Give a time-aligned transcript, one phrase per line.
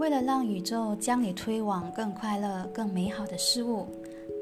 [0.00, 3.86] 为了让宇宙将你推往更快乐、更美好的事物，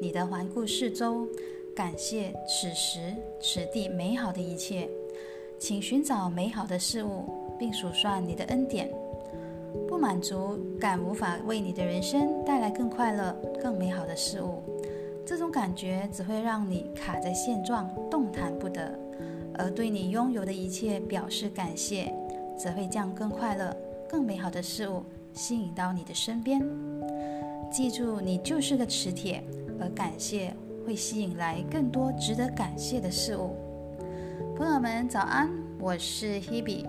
[0.01, 1.27] 你的环顾四周，
[1.75, 4.89] 感谢此时此地美好的一切，
[5.59, 7.25] 请寻找美好的事物，
[7.59, 8.89] 并数算你的恩典。
[9.89, 14.63] 不满足感无法为你的人生带来更快乐、更美好的事物，
[15.27, 18.93] 这种感觉只会让你卡在现状，动弹不得；
[19.55, 22.15] 而对你拥有的一切表示感谢，
[22.57, 23.77] 则会将更快乐、
[24.09, 25.03] 更美好的事物。
[25.39, 26.61] 吸引到你的身边。
[27.71, 29.41] 记住，你就是个磁铁，
[29.81, 30.53] 而感谢
[30.85, 33.55] 会吸引来更多值得感谢的事物。
[34.57, 35.49] 朋友们，早安，
[35.79, 36.85] 我是 Hebe。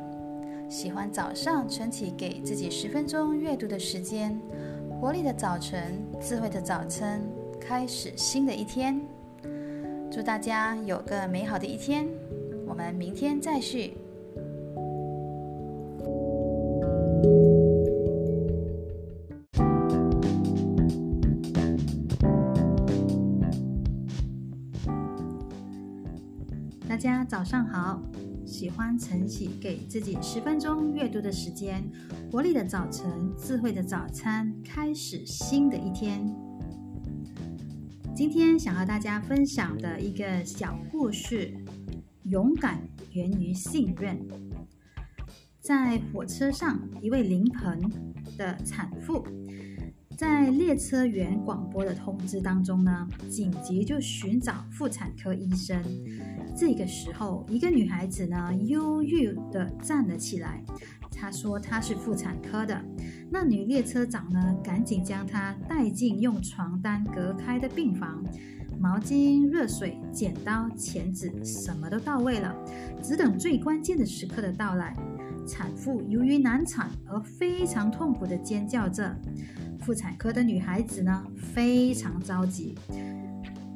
[0.67, 4.35] 喜欢早上晨起给自己十分钟阅读的时间，
[4.99, 7.21] 活力的早晨，智慧的早晨，
[7.61, 8.99] 开始新的一天。
[10.09, 12.07] 祝大家有个美好的一天，
[12.65, 13.95] 我们明天再续。
[26.89, 28.01] 大家早上好。
[28.47, 31.83] 喜欢晨起，给自己十分钟阅读的时间，
[32.31, 36.35] 活力的早晨，智慧的早餐，开始新的一天。
[38.15, 41.53] 今天想和大家分享的一个小故事：
[42.23, 42.81] 勇敢
[43.13, 44.27] 源于信任。
[45.61, 47.79] 在火车上，一位临盆
[48.35, 49.23] 的产妇，
[50.19, 55.81] 在列车员广播的通知当中呢，紧急就寻找妇产科医生。
[56.53, 60.61] 这个时候，一个女孩子呢，忧郁地站了起来。
[61.09, 62.83] 她说她是妇产科的。
[63.31, 68.21] 那女列车长呢，赶紧将她带进用床单隔开的病房，
[68.77, 72.53] 毛巾、热水、剪刀、钳子，什么都到位了，
[73.01, 74.93] 只等最关键的时刻的到来。
[75.47, 79.15] 产妇由于难产而非常痛苦地尖叫着。
[79.79, 82.75] 妇产科的女孩子呢，非常着急，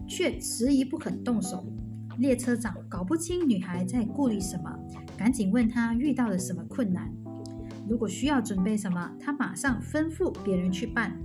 [0.08, 1.66] 却迟疑不肯动手。
[2.20, 4.72] 列车长搞不清女孩在顾虑什么，
[5.18, 7.12] 赶紧问她遇到了什么困难。
[7.90, 11.18] 如果需要准备什么，他马上吩咐别人去办。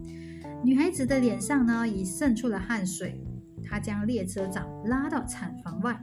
[0.64, 3.20] 女孩子的脸上呢已渗出了汗水。
[3.62, 6.00] 他将列车长拉到产房外，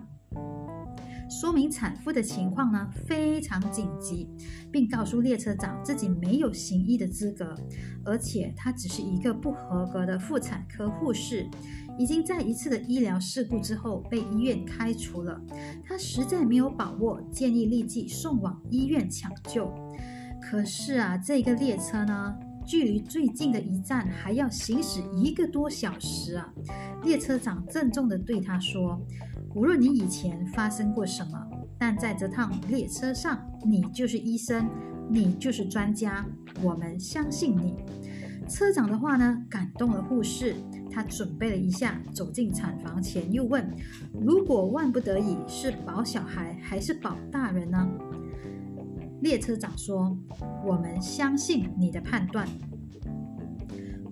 [1.30, 4.30] 说明产妇的情况呢非常紧急，
[4.72, 7.56] 并告诉列车长自己没有行医的资格，
[8.04, 11.48] 而且他只是一个不合格的妇产科护士。
[11.98, 15.40] 已经在一次的医疗事故之后被医院开除了，
[15.84, 19.74] 他实在没有把握，建议立即送往医院抢救。
[20.42, 26.54] 可是啊，这个列车呢，距离最近的一站还要行驶一个多小时啊！
[27.04, 29.02] 列车长郑重地对他说
[29.56, 31.48] ：“无论你以前发生过什么，
[31.80, 34.70] 但在这趟列车上，你就是医生，
[35.10, 36.26] 你就是专家，
[36.62, 37.78] 我们相信你。”
[38.50, 40.56] 车长的话呢，感动了护士。
[40.92, 43.66] 他准备了一下，走进产房前又问
[44.22, 47.90] ：“如果万不得已，是保小孩还是保大人呢？”
[49.22, 50.18] 列车长说
[50.66, 52.48] ：“我们相信你的判断。”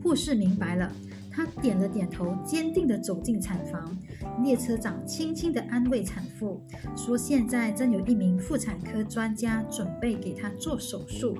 [0.02, 0.92] 护士明白了，
[1.34, 3.98] 她点了点头，坚定地走进产房。
[4.44, 6.62] 列车长轻轻地安慰产妇
[6.96, 11.36] 说：“现在正有一名妇产科专家准备给她做手术，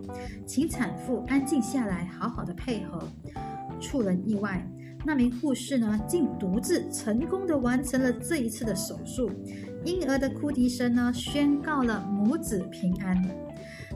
[0.48, 3.08] 请产妇安静下来，好好的配合。”
[3.80, 4.68] 出人意外。
[5.06, 9.30] 那名护士呢，竟独自成功地完成了这一次的手术。
[9.86, 13.22] 婴儿的哭啼声呢，宣告了母子平安。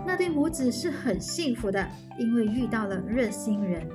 [0.06, 1.88] 那对母子是很幸福的，
[2.20, 3.88] 因为遇到了热心人。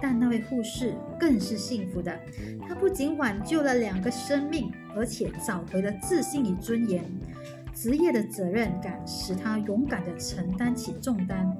[0.00, 2.18] 但那位护士更是幸福的，
[2.66, 7.04] 她不仅挽救了两个生命，而且找回了自信与尊严。
[7.74, 11.50] 职业的责任感使她勇敢地承担起重担。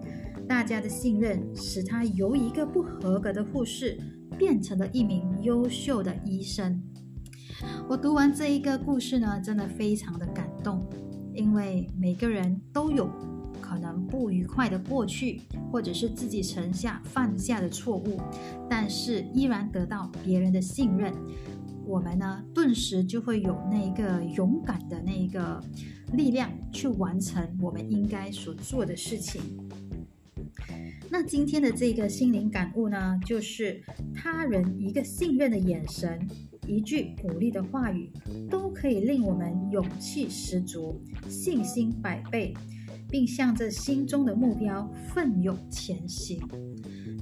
[0.48, 3.98] 大家的信任使她由一个不合格的护士。
[4.38, 6.82] 变成了一名优秀的医生。
[7.88, 10.86] 我读完这一个故事呢，真的非常的感动，
[11.34, 13.10] 因为每个人都有
[13.60, 18.20] 可能不愉快的过去，或者是自己曾下犯下的错误，
[18.68, 21.12] 但是依然得到别人的信任，
[21.84, 25.60] 我们呢，顿时就会有那一个勇敢的那一个
[26.12, 29.40] 力量去完成我们应该所做的事情。
[31.10, 33.82] 那今天的这个心灵感悟呢，就是
[34.14, 36.24] 他人一个信任的眼神，
[36.70, 38.12] 一句鼓励的话语，
[38.48, 42.54] 都可以令我们勇气十足、信心百倍，
[43.08, 46.40] 并向着心中的目标奋勇前行。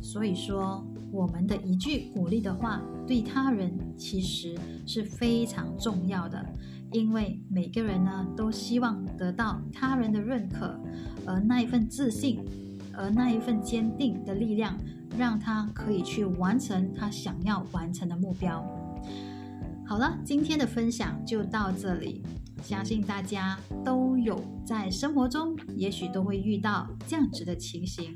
[0.03, 4.55] 所以说，我们的一句鼓励的话，对他人其实
[4.87, 6.45] 是非常重要的，
[6.93, 10.79] 因为每个人呢都希望得到他人的认可，
[11.27, 12.45] 而那一份自信。
[13.01, 14.77] 而那一份坚定的力量，
[15.17, 18.61] 让他可以去完成他想要完成的目标。
[19.89, 22.23] 好了，今天的分享就到这里。
[22.63, 28.15] 相信大家都有在生活中，也许都会遇到这样子的情形。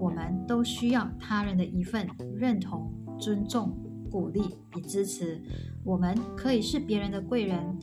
[0.00, 3.76] 我们都需要他人的一份认同、尊重、
[4.10, 4.40] 鼓励
[4.74, 5.38] 与支持。
[5.84, 7.78] 我们可以是别人的贵人，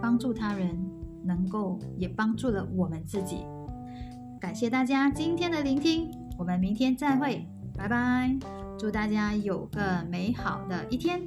[0.00, 0.76] 帮助他人，
[1.24, 3.42] 能够也帮助了我们自己。
[4.40, 7.46] 感谢大家今天的聆听，我们明天再会，
[7.76, 8.36] 拜拜！
[8.76, 11.22] 祝大家有个美好的一天。